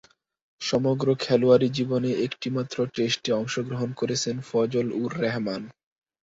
সমগ্র 0.61 1.07
খেলোয়াড়ী 1.19 1.67
জীবনে 1.69 2.09
একটিমাত্র 2.25 2.77
টেস্টে 2.95 3.31
অংশগ্রহণ 3.33 3.89
করেছেন 3.93 4.35
ফজল-উর-রেহমান। 4.49 5.61